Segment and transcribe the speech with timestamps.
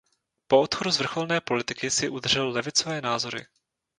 [0.47, 3.45] Po odchodu z vrcholné politiky si udržel levicové názory.